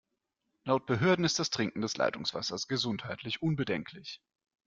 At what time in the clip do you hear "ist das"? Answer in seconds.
1.25-1.51